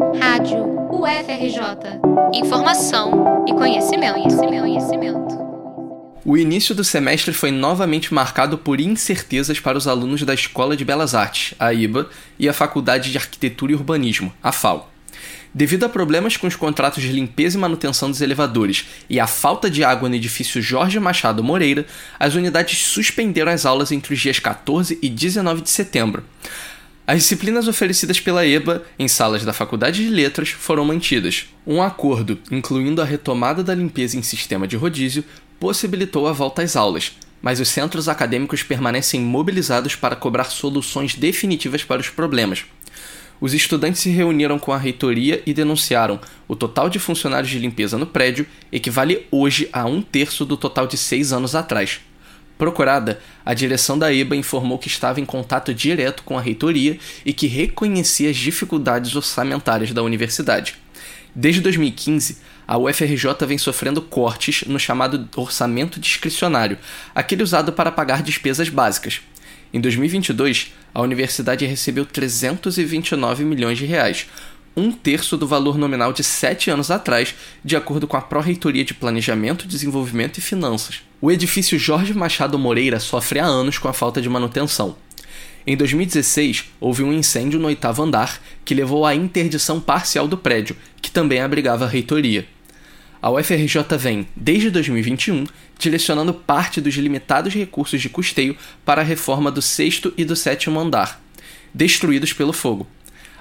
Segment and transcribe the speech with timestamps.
[0.00, 2.00] Rádio UFRJ.
[2.32, 5.38] Informação e conhecimento, conhecimento, conhecimento.
[6.24, 10.86] O início do semestre foi novamente marcado por incertezas para os alunos da Escola de
[10.86, 12.08] Belas Artes, a IBA,
[12.38, 14.90] e a Faculdade de Arquitetura e Urbanismo, a FAO.
[15.52, 19.68] Devido a problemas com os contratos de limpeza e manutenção dos elevadores e a falta
[19.68, 21.84] de água no edifício Jorge Machado Moreira,
[22.18, 26.24] as unidades suspenderam as aulas entre os dias 14 e 19 de setembro.
[27.06, 31.48] As disciplinas oferecidas pela EBA em salas da Faculdade de Letras foram mantidas.
[31.66, 35.24] Um acordo, incluindo a retomada da limpeza em sistema de rodízio,
[35.58, 41.82] possibilitou a volta às aulas, mas os centros acadêmicos permanecem mobilizados para cobrar soluções definitivas
[41.82, 42.64] para os problemas,
[43.40, 47.96] os estudantes se reuniram com a reitoria e denunciaram o total de funcionários de limpeza
[47.96, 52.00] no prédio equivale hoje a um terço do total de seis anos atrás.
[52.60, 57.32] Procurada, a direção da EBA informou que estava em contato direto com a reitoria e
[57.32, 60.76] que reconhecia as dificuldades orçamentárias da universidade.
[61.34, 62.36] Desde 2015,
[62.68, 66.76] a UFRJ vem sofrendo cortes no chamado orçamento discricionário,
[67.14, 69.22] aquele usado para pagar despesas básicas.
[69.72, 74.26] Em 2022, a universidade recebeu 329 milhões de reais,
[74.76, 78.94] um terço do valor nominal de sete anos atrás, de acordo com a Pró-Reitoria de
[78.94, 81.02] Planejamento, Desenvolvimento e Finanças.
[81.20, 84.96] O edifício Jorge Machado Moreira sofre há anos com a falta de manutenção.
[85.66, 90.76] Em 2016, houve um incêndio no oitavo andar que levou à interdição parcial do prédio,
[91.02, 92.46] que também abrigava a reitoria.
[93.20, 95.44] A UFRJ vem, desde 2021,
[95.78, 100.80] direcionando parte dos limitados recursos de custeio para a reforma do sexto e do sétimo
[100.80, 101.22] andar,
[101.74, 102.86] destruídos pelo fogo.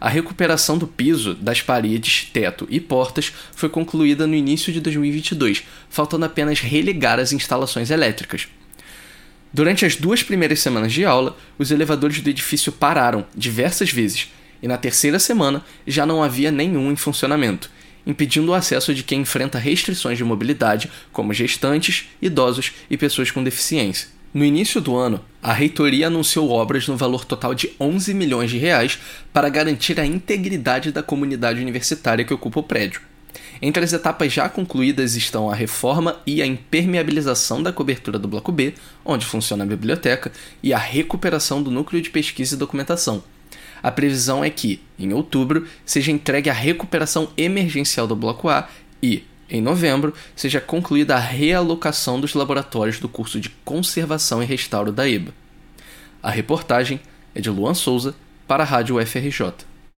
[0.00, 5.64] A recuperação do piso, das paredes, teto e portas foi concluída no início de 2022,
[5.88, 8.48] faltando apenas religar as instalações elétricas.
[9.52, 14.30] Durante as duas primeiras semanas de aula, os elevadores do edifício pararam diversas vezes,
[14.62, 17.70] e na terceira semana já não havia nenhum em funcionamento
[18.06, 23.42] impedindo o acesso de quem enfrenta restrições de mobilidade, como gestantes, idosos e pessoas com
[23.42, 24.08] deficiência.
[24.32, 28.58] No início do ano, a reitoria anunciou obras no valor total de 11 milhões de
[28.58, 28.98] reais
[29.32, 33.00] para garantir a integridade da comunidade universitária que ocupa o prédio.
[33.62, 38.50] Entre as etapas já concluídas estão a reforma e a impermeabilização da cobertura do bloco
[38.50, 38.74] B,
[39.04, 40.32] onde funciona a biblioteca,
[40.64, 43.22] e a recuperação do núcleo de pesquisa e documentação,
[43.80, 48.68] a previsão é que, em outubro, seja entregue a recuperação emergencial do Bloco A
[49.00, 54.90] e, em novembro, seja concluída a realocação dos laboratórios do curso de Conservação e Restauro
[54.90, 55.32] da EBA.
[56.22, 57.00] A reportagem
[57.34, 58.14] é de Luan Souza
[58.46, 59.52] para a Rádio UFRJ.